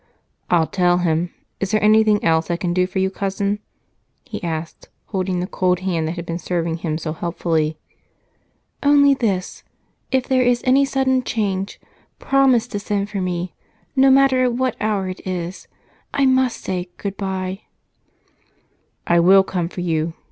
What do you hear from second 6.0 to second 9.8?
that had been serving him so helpfully. "Only this